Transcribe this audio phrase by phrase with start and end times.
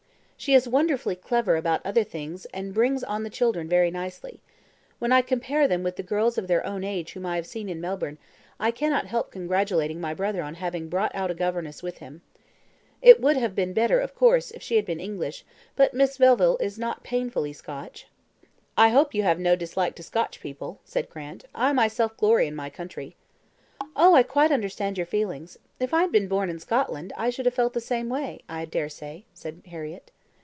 [0.43, 4.41] "She is wonderfully clever about other things, and brings on the children very nicely.
[4.97, 7.69] When I compare them with the girls of their own age whom I have seen
[7.69, 8.17] in Melbourne,
[8.59, 12.23] I cannot help congratulating my brother on having brought out a governess with him.
[13.03, 15.45] It would have been better, of course, if she had been English,
[15.75, 18.07] but Miss Melville is not painfully Scotch."
[18.75, 21.45] "I hope you have no dislike to Scotch people," said Grant.
[21.53, 23.15] "I myself glory in my country."
[23.95, 25.59] "Oh, I quite understand your feelings.
[25.79, 28.89] If I had been born in Scotland, I should have felt the same, I dare
[28.89, 30.09] say," said Harriett.